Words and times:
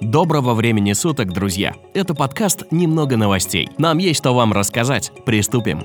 Доброго 0.00 0.54
времени 0.54 0.94
суток, 0.94 1.30
друзья! 1.30 1.74
Это 1.92 2.14
подкаст 2.14 2.64
«Немного 2.70 3.18
новостей». 3.18 3.68
Нам 3.76 3.98
есть 3.98 4.20
что 4.20 4.34
вам 4.34 4.54
рассказать. 4.54 5.12
Приступим. 5.26 5.84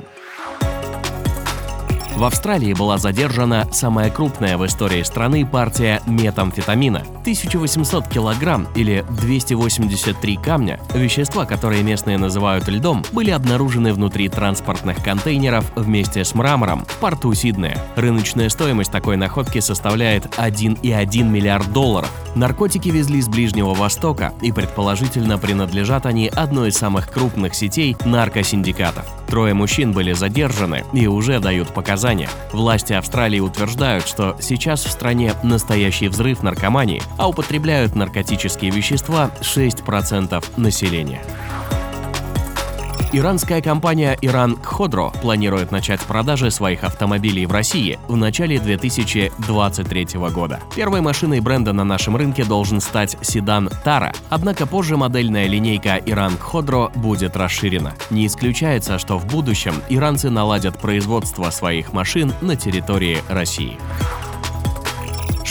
В 2.15 2.23
Австралии 2.23 2.73
была 2.73 2.97
задержана 2.97 3.67
самая 3.73 4.09
крупная 4.09 4.57
в 4.57 4.65
истории 4.65 5.03
страны 5.03 5.45
партия 5.45 6.01
метамфетамина. 6.05 7.01
1800 7.21 8.07
килограмм 8.07 8.69
или 8.73 9.05
283 9.09 10.37
камня, 10.37 10.79
вещества, 10.93 11.45
которые 11.45 11.83
местные 11.83 12.17
называют 12.17 12.69
льдом, 12.69 13.03
были 13.11 13.31
обнаружены 13.31 13.91
внутри 13.91 14.29
транспортных 14.29 15.03
контейнеров 15.03 15.69
вместе 15.75 16.23
с 16.23 16.33
мрамором 16.33 16.85
в 16.85 16.95
порту 16.99 17.33
Сиднея. 17.33 17.83
Рыночная 17.97 18.47
стоимость 18.47 18.91
такой 18.91 19.17
находки 19.17 19.59
составляет 19.59 20.25
1,1 20.37 21.23
миллиард 21.23 21.73
долларов. 21.73 22.09
Наркотики 22.33 22.87
везли 22.87 23.21
с 23.21 23.27
Ближнего 23.27 23.73
Востока 23.73 24.33
и 24.41 24.53
предположительно 24.53 25.37
принадлежат 25.37 26.05
они 26.05 26.29
одной 26.29 26.69
из 26.69 26.77
самых 26.77 27.11
крупных 27.11 27.55
сетей 27.55 27.97
наркосиндикатов. 28.05 29.05
Трое 29.27 29.53
мужчин 29.53 29.91
были 29.91 30.13
задержаны 30.13 30.83
и 30.93 31.07
уже 31.07 31.39
дают 31.39 31.73
показания. 31.73 32.29
Власти 32.51 32.93
Австралии 32.93 33.39
утверждают, 33.39 34.07
что 34.07 34.37
сейчас 34.39 34.85
в 34.85 34.91
стране 34.91 35.33
настоящий 35.43 36.07
взрыв 36.07 36.43
наркомании, 36.43 37.01
а 37.17 37.29
употребляют 37.29 37.95
наркотические 37.95 38.71
вещества 38.71 39.31
6% 39.41 40.43
населения. 40.57 41.21
Иранская 43.17 43.61
компания 43.61 44.17
Иран 44.21 44.57
Кходро 44.57 45.09
планирует 45.21 45.71
начать 45.71 46.01
продажи 46.01 46.51
своих 46.51 46.83
автомобилей 46.83 47.45
в 47.45 47.51
России 47.53 47.97
в 48.09 48.17
начале 48.17 48.59
2023 48.59 50.07
года. 50.33 50.59
Первой 50.75 50.99
машиной 50.99 51.39
бренда 51.39 51.71
на 51.71 51.85
нашем 51.85 52.17
рынке 52.17 52.43
должен 52.43 52.81
стать 52.81 53.15
седан 53.21 53.69
Тара, 53.85 54.11
однако 54.29 54.67
позже 54.67 54.97
модельная 54.97 55.47
линейка 55.47 55.95
Иран 56.05 56.35
Кходро 56.35 56.91
будет 56.93 57.37
расширена. 57.37 57.93
Не 58.09 58.27
исключается, 58.27 58.99
что 58.99 59.17
в 59.17 59.25
будущем 59.27 59.75
иранцы 59.87 60.29
наладят 60.29 60.77
производство 60.77 61.49
своих 61.51 61.93
машин 61.93 62.33
на 62.41 62.57
территории 62.57 63.23
России. 63.29 63.77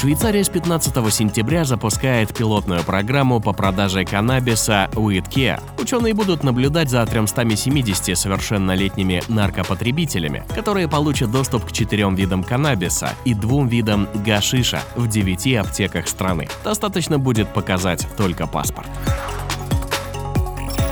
Швейцария 0.04 0.44
с 0.44 0.50
15 0.50 1.14
сентября 1.14 1.64
запускает 1.64 2.34
пилотную 2.34 2.84
программу 2.84 3.40
по 3.40 3.54
продаже 3.54 4.04
каннабиса 4.04 4.90
WeedCare. 4.92 5.62
Ученые 5.78 6.12
будут 6.12 6.44
наблюдать 6.44 6.90
за 6.90 7.06
370 7.06 8.18
совершеннолетними 8.18 9.22
наркопотребителями, 9.28 10.42
которые 10.54 10.88
получат 10.88 11.30
доступ 11.30 11.64
к 11.64 11.72
четырем 11.72 12.16
видам 12.16 12.44
каннабиса 12.44 13.14
и 13.24 13.32
двум 13.32 13.66
видам 13.66 14.06
гашиша 14.26 14.82
в 14.94 15.08
9 15.08 15.56
аптеках 15.56 16.06
страны. 16.06 16.48
Достаточно 16.64 17.18
будет 17.18 17.48
показать 17.54 18.06
только 18.18 18.46
паспорт. 18.46 18.88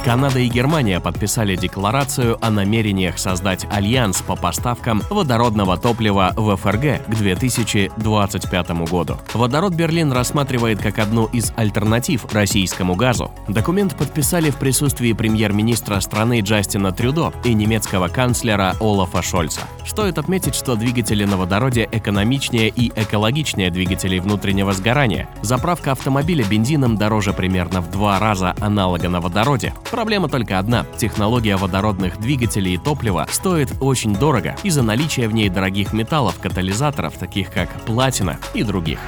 Канада 0.05 0.41
и 0.41 0.49
Германия 0.49 0.99
подписали 0.99 1.55
декларацию 1.55 2.37
о 2.45 2.51
намерениях 2.51 3.21
создать 3.21 3.67
альянс 3.71 4.21
по 4.21 4.35
поставкам 4.35 5.01
водородного 5.11 5.77
топлива 5.77 6.33
в 6.35 6.57
ФРГ 6.57 7.07
к 7.07 7.15
2025 7.15 8.71
году. 8.91 9.19
Водород 9.33 9.75
Берлин 9.75 10.11
рассматривает 10.11 10.83
как 10.83 10.99
одну 10.99 11.27
из 11.27 11.53
альтернатив 11.55 12.27
российскому 12.35 12.97
газу. 12.97 13.31
Документ 13.47 13.97
подписали 13.97 14.51
в 14.51 14.57
присутствии 14.57 15.13
премьер-министра 15.13 16.01
страны 16.01 16.41
Джастина 16.41 16.91
Трюдо 16.91 17.33
и 17.45 17.55
немецкого 17.55 18.09
канцлера 18.09 18.75
Олафа 18.81 19.23
Шольца. 19.23 19.61
Стоит 19.87 20.19
отметить, 20.19 20.57
что 20.57 20.75
двигатели 20.75 21.25
на 21.25 21.37
водороде 21.37 21.89
экономичнее 21.93 22.71
и 22.71 22.91
экологичнее 22.97 23.71
двигателей 23.71 24.19
внутреннего 24.19 24.73
сгорания. 24.73 25.29
Заправка 25.43 25.93
автомобиля 25.93 26.45
бензином 26.45 26.97
дороже 26.97 27.33
примерно 27.33 27.81
в 27.81 27.91
два 27.91 28.19
раза 28.19 28.57
аналога 28.59 29.09
на 29.09 29.21
водороде. 29.21 29.73
Проблема 29.93 30.31
только 30.31 30.59
одна– 30.59 30.87
технология 30.97 31.59
водородных 31.59 32.19
двигателей 32.19 32.75
и 32.75 32.79
топлива 32.79 33.27
стоит 33.31 33.75
очень 33.79 34.17
дорого 34.17 34.57
из-за 34.63 34.83
наличия 34.83 35.29
в 35.29 35.35
ней 35.35 35.51
дорогих 35.51 35.93
металлов, 35.93 36.39
катализаторов, 36.41 37.19
таких 37.19 37.53
как 37.53 37.69
платина 37.83 38.39
и 38.55 38.63
других. 38.63 38.99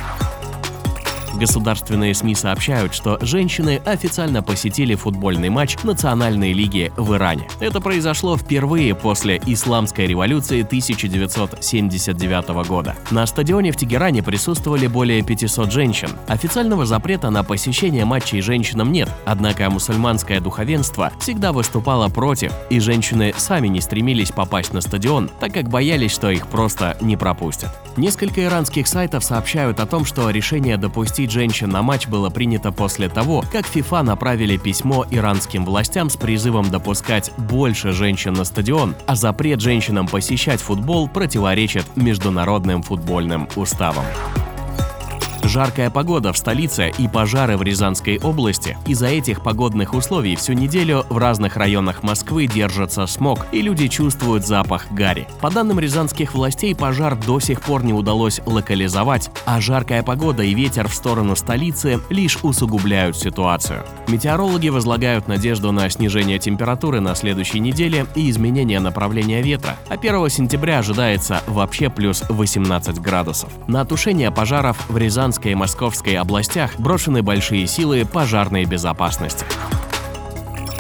Государственные 1.39 2.15
СМИ 2.15 2.35
сообщают, 2.35 2.95
что 2.95 3.19
женщины 3.21 3.81
официально 3.85 4.43
посетили 4.43 4.95
футбольный 4.95 5.49
матч 5.49 5.77
Национальной 5.83 6.53
лиги 6.53 6.93
в 6.97 7.15
Иране. 7.15 7.49
Это 7.61 7.81
произошло 7.81 8.37
впервые 8.37 8.95
после 8.95 9.41
Исламской 9.47 10.07
революции 10.07 10.63
1979 10.63 12.69
года. 12.69 12.95
На 13.11 13.27
стадионе 13.27 13.73
в 13.73 13.77
Тегеране 13.77 14.23
присутствовали 14.23 14.87
более 14.87 15.23
500 15.23 15.73
женщин. 15.73 16.11
Официального 16.29 16.87
запрета 16.87 17.31
на 17.31 17.43
посещение 17.43 18.05
матчей 18.05 18.41
женщинам 18.41 18.93
нет, 18.93 19.09
однако 19.25 19.69
мусульманское 19.71 20.41
духовенство 20.41 21.13
всегда 21.19 21.53
выступало 21.53 22.09
против, 22.09 22.53
и 22.71 22.79
женщины 22.79 23.35
сами 23.37 23.69
не 23.69 23.81
стремились 23.81 24.31
попасть 24.31 24.73
на 24.73 24.81
стадион, 24.81 25.31
так 25.41 25.53
как 25.53 25.69
боялись, 25.69 26.13
что 26.13 26.31
их 26.31 26.47
просто 26.47 26.97
не 27.01 27.17
пропустят. 27.17 27.71
Несколько 27.97 28.45
иранских 28.45 28.89
сайтов 28.89 29.25
сообщают 29.25 29.81
о 29.81 29.87
том, 29.87 30.05
что 30.05 30.31
решение 30.31 30.77
допустить 30.77 31.24
пригласить 31.25 31.31
женщин 31.31 31.71
на 31.71 31.83
матч 31.83 32.07
было 32.07 32.31
принято 32.31 32.71
после 32.73 33.09
того, 33.09 33.45
как 33.53 33.67
ФИФА 33.67 34.03
направили 34.03 34.57
письмо 34.57 35.07
иранским 35.11 35.65
властям 35.65 36.11
с 36.11 36.17
призывом 36.17 36.71
допускать 36.71 37.31
больше 37.39 37.93
женщин 37.93 38.35
на 38.35 38.45
стадион, 38.45 38.95
а 39.07 39.15
запрет 39.15 39.61
женщинам 39.61 40.07
посещать 40.07 40.61
футбол 40.61 41.09
противоречит 41.09 41.85
международным 41.97 42.83
футбольным 42.83 43.49
уставам. 43.57 44.05
Жаркая 45.47 45.91
погода 45.91 46.33
в 46.33 46.39
столице 46.39 46.91
и 46.97 47.07
пожары 47.07 47.59
в 47.59 47.63
Рязанской 47.63 48.19
области. 48.19 48.79
Из-за 48.87 49.09
этих 49.09 49.43
погодных 49.43 49.93
условий 49.93 50.37
всю 50.37 50.55
неделю 50.55 51.05
в 51.11 51.19
разных 51.19 51.59
районах 51.59 52.03
Москвы 52.03 52.47
держится 52.47 53.07
смог, 53.07 53.47
и 53.53 53.61
люди 53.61 53.89
чувствуют 53.89 54.47
запах 54.47 54.91
гари. 54.91 55.29
По 55.43 55.51
данным 55.51 55.79
рязанских 55.79 56.33
властей, 56.33 56.75
пожар 56.75 57.15
до 57.15 57.41
сих 57.41 57.61
пор 57.61 57.85
не 57.85 57.93
удалось 57.93 58.41
локализовать, 58.47 59.31
а 59.45 59.61
жаркая 59.61 60.03
погода 60.03 60.43
и 60.43 60.55
ветер 60.55 60.89
в 60.89 60.95
сторону 60.95 61.37
столицы 61.37 62.01
лишь 62.09 62.39
усугубляют 62.43 63.19
ситуацию. 63.19 63.85
Метеорологи 64.09 64.71
возлагают 64.71 65.29
надежду 65.29 65.73
на 65.73 65.91
снижение 65.91 66.39
температуры 66.39 67.01
на 67.01 67.15
следующей 67.15 67.61
неделе 67.61 68.07
и 68.15 68.31
изменение 68.31 68.81
направления 68.81 69.43
ветра, 69.43 69.77
а 69.91 69.95
1 69.95 70.31
сентября 70.31 70.79
ожидается 70.79 71.43
вообще 71.47 71.91
плюс 71.91 72.25
18 72.31 72.99
градусов. 72.99 73.51
На 73.67 73.85
тушение 73.85 74.31
пожаров 74.31 74.79
в 74.89 74.97
Рязанской 74.97 75.34
Рязанской 75.35 75.53
и 75.53 75.55
Московской 75.57 76.17
областях 76.17 76.79
брошены 76.79 77.21
большие 77.23 77.67
силы 77.67 78.05
пожарной 78.05 78.67
безопасности. 78.67 79.45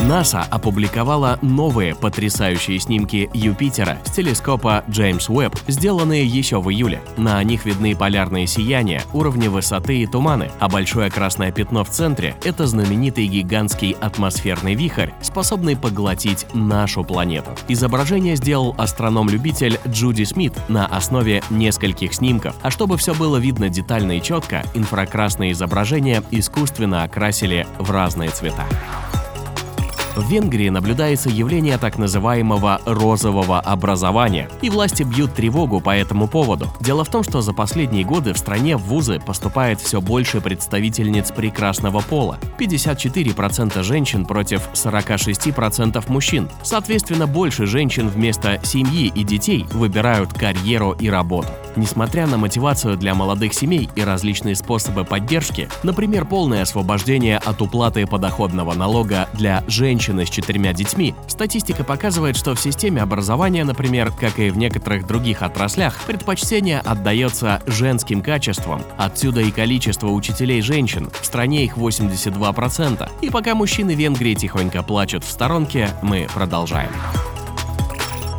НАСА 0.08 0.42
опубликовала 0.50 1.38
новые 1.40 1.94
потрясающие 1.94 2.78
снимки 2.78 3.30
Юпитера 3.32 3.96
с 4.04 4.10
телескопа 4.10 4.84
Джеймс 4.90 5.30
Уэбб, 5.30 5.56
сделанные 5.66 6.26
еще 6.26 6.60
в 6.60 6.70
июле. 6.70 7.00
На 7.16 7.42
них 7.42 7.64
видны 7.64 7.96
полярные 7.96 8.46
сияния, 8.46 9.02
уровни 9.14 9.48
высоты 9.48 10.02
и 10.02 10.06
туманы, 10.06 10.50
а 10.60 10.68
большое 10.68 11.10
красное 11.10 11.52
пятно 11.52 11.84
в 11.84 11.88
центре– 11.88 12.36
это 12.44 12.66
знаменитый 12.66 13.26
гигантский 13.28 13.92
атмосферный 13.92 14.74
вихрь, 14.74 15.10
способный 15.22 15.74
поглотить 15.74 16.46
нашу 16.52 17.02
планету. 17.02 17.52
Изображение 17.68 18.36
сделал 18.36 18.74
астроном-любитель 18.76 19.80
Джуди 19.88 20.24
Смит 20.24 20.52
на 20.68 20.84
основе 20.84 21.42
нескольких 21.48 22.12
снимков, 22.12 22.54
а 22.60 22.70
чтобы 22.70 22.98
все 22.98 23.14
было 23.14 23.38
видно 23.38 23.70
детально 23.70 24.18
и 24.18 24.22
четко, 24.22 24.64
инфракрасные 24.74 25.52
изображения 25.52 26.22
искусственно 26.30 27.04
окрасили 27.04 27.66
в 27.78 27.90
разные 27.90 28.28
цвета. 28.28 28.66
В 30.16 30.30
Венгрии 30.30 30.68
наблюдается 30.68 31.28
явление 31.28 31.76
так 31.76 31.98
называемого 31.98 32.80
розового 32.86 33.58
образования, 33.58 34.48
и 34.62 34.70
власти 34.70 35.02
бьют 35.02 35.34
тревогу 35.34 35.80
по 35.80 35.90
этому 35.90 36.28
поводу. 36.28 36.68
Дело 36.80 37.04
в 37.04 37.08
том, 37.08 37.24
что 37.24 37.40
за 37.40 37.52
последние 37.52 38.04
годы 38.04 38.32
в 38.32 38.38
стране 38.38 38.76
в 38.76 38.82
вузы 38.82 39.18
поступает 39.18 39.80
все 39.80 40.00
больше 40.00 40.40
представительниц 40.40 41.32
прекрасного 41.32 42.00
пола. 42.00 42.38
54% 42.58 43.82
женщин 43.82 44.24
против 44.24 44.68
46% 44.74 46.04
мужчин. 46.08 46.48
Соответственно, 46.62 47.26
больше 47.26 47.66
женщин 47.66 48.08
вместо 48.08 48.60
семьи 48.62 49.10
и 49.12 49.24
детей 49.24 49.66
выбирают 49.72 50.32
карьеру 50.32 50.92
и 50.92 51.08
работу. 51.08 51.48
Несмотря 51.76 52.28
на 52.28 52.38
мотивацию 52.38 52.96
для 52.96 53.14
молодых 53.14 53.52
семей 53.52 53.88
и 53.96 54.02
различные 54.02 54.54
способы 54.54 55.04
поддержки, 55.04 55.68
например, 55.82 56.24
полное 56.24 56.62
освобождение 56.62 57.38
от 57.38 57.60
уплаты 57.60 58.06
подоходного 58.06 58.74
налога 58.74 59.28
для 59.32 59.64
женщины 60.04 60.26
с 60.26 60.30
четырьмя 60.30 60.74
детьми, 60.74 61.14
статистика 61.28 61.82
показывает, 61.82 62.36
что 62.36 62.54
в 62.54 62.60
системе 62.60 63.00
образования, 63.00 63.64
например, 63.64 64.10
как 64.10 64.38
и 64.38 64.50
в 64.50 64.58
некоторых 64.58 65.06
других 65.06 65.40
отраслях, 65.40 65.98
предпочтение 66.06 66.80
отдается 66.80 67.62
женским 67.66 68.20
качествам. 68.20 68.82
Отсюда 68.98 69.40
и 69.40 69.50
количество 69.50 70.08
учителей 70.08 70.60
женщин. 70.60 71.10
В 71.20 71.24
стране 71.24 71.64
их 71.64 71.78
82%. 71.78 73.08
И 73.22 73.30
пока 73.30 73.54
мужчины 73.54 73.94
Венгрии 73.94 74.34
тихонько 74.34 74.82
плачут 74.82 75.24
в 75.24 75.30
сторонке, 75.30 75.88
мы 76.02 76.26
продолжаем. 76.34 76.90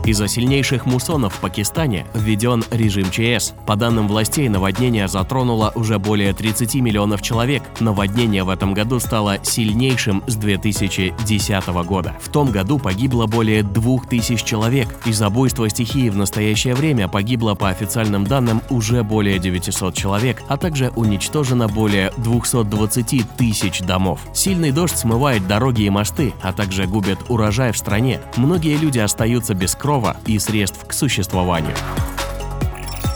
Из-за 0.05 0.27
сильнейших 0.27 0.85
муссонов 0.85 1.33
в 1.33 1.39
Пакистане 1.39 2.05
введен 2.13 2.63
режим 2.69 3.09
ЧС. 3.09 3.55
По 3.65 3.75
данным 3.75 4.07
властей, 4.07 4.47
наводнение 4.49 5.07
затронуло 5.07 5.71
уже 5.73 5.97
более 5.97 6.31
30 6.31 6.75
миллионов 6.75 7.23
человек. 7.23 7.63
Наводнение 7.79 8.43
в 8.43 8.49
этом 8.49 8.75
году 8.75 8.99
стало 8.99 9.39
сильнейшим 9.43 10.23
с 10.27 10.35
2010 10.35 11.67
года. 11.87 12.15
В 12.21 12.29
том 12.29 12.51
году 12.51 12.77
погибло 12.77 13.25
более 13.25 13.63
2000 13.63 14.45
человек. 14.45 14.87
Из-за 15.05 15.31
буйства 15.31 15.67
стихии 15.69 16.09
в 16.09 16.17
настоящее 16.17 16.75
время 16.75 17.07
погибло 17.07 17.55
по 17.55 17.69
официальным 17.69 18.25
данным 18.25 18.61
уже 18.69 19.01
более 19.01 19.39
900 19.39 19.95
человек, 19.95 20.43
а 20.47 20.57
также 20.57 20.91
уничтожено 20.95 21.67
более 21.67 22.13
220 22.17 23.23
тысяч 23.37 23.81
домов. 23.81 24.19
Сильный 24.35 24.69
дождь 24.69 24.97
смывает 24.97 25.47
дороги 25.47 25.81
и 25.81 25.89
мосты, 25.89 26.31
а 26.43 26.53
также 26.53 26.85
губит 26.85 27.17
урожай 27.27 27.71
в 27.71 27.77
стране. 27.77 28.19
Многие 28.37 28.77
люди 28.77 28.99
остаются 28.99 29.55
без 29.55 29.73
крова 29.73 29.94
крова 29.95 30.17
и 30.27 30.37
средств 30.39 30.85
к 30.85 30.91
существованию. 30.91 31.73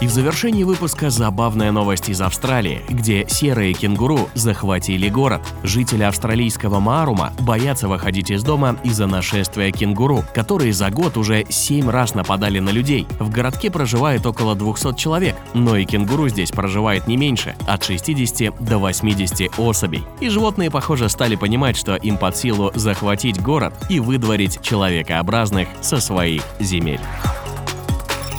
И 0.01 0.07
в 0.07 0.11
завершении 0.11 0.63
выпуска 0.63 1.09
забавная 1.09 1.73
новость 1.73 2.07
из 2.07 2.21
Австралии, 2.21 2.81
где 2.87 3.27
серые 3.27 3.73
кенгуру 3.73 4.29
захватили 4.33 5.09
город. 5.09 5.41
Жители 5.63 6.03
австралийского 6.03 6.79
Маарума 6.79 7.33
боятся 7.41 7.89
выходить 7.89 8.31
из 8.31 8.41
дома 8.43 8.77
из-за 8.85 9.07
нашествия 9.07 9.71
кенгуру, 9.71 10.23
которые 10.33 10.71
за 10.71 10.89
год 10.89 11.17
уже 11.17 11.43
7 11.49 11.89
раз 11.89 12.15
нападали 12.15 12.59
на 12.59 12.69
людей. 12.69 13.07
В 13.19 13.29
городке 13.29 13.69
проживает 13.69 14.25
около 14.25 14.55
200 14.55 14.95
человек, 14.95 15.35
но 15.53 15.75
и 15.75 15.83
кенгуру 15.83 16.29
здесь 16.29 16.51
проживает 16.51 17.07
не 17.07 17.17
меньше, 17.17 17.55
от 17.67 17.83
60 17.83 18.55
до 18.63 18.77
80 18.77 19.59
особей. 19.59 20.05
И 20.21 20.29
животные, 20.29 20.71
похоже, 20.71 21.09
стали 21.09 21.35
понимать, 21.35 21.75
что 21.75 21.95
им 21.95 22.17
под 22.17 22.37
силу 22.37 22.71
захватить 22.73 23.41
город 23.41 23.73
и 23.89 23.99
выдворить 23.99 24.61
человекообразных 24.61 25.67
со 25.81 25.99
своих 25.99 26.43
земель. 26.61 27.01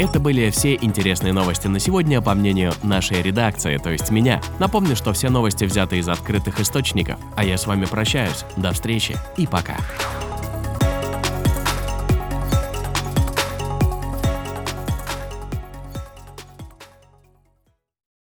Это 0.00 0.18
были 0.18 0.48
все 0.48 0.76
интересные 0.76 1.34
новости 1.34 1.66
на 1.66 1.78
сегодня, 1.78 2.22
по 2.22 2.32
мнению 2.32 2.72
нашей 2.82 3.20
редакции, 3.20 3.76
то 3.76 3.90
есть 3.90 4.10
меня. 4.10 4.40
Напомню, 4.58 4.96
что 4.96 5.12
все 5.12 5.28
новости 5.28 5.64
взяты 5.64 5.98
из 5.98 6.08
открытых 6.08 6.58
источников, 6.58 7.18
а 7.36 7.44
я 7.44 7.58
с 7.58 7.66
вами 7.66 7.84
прощаюсь. 7.84 8.46
До 8.56 8.72
встречи 8.72 9.14
и 9.36 9.46
пока. 9.46 9.76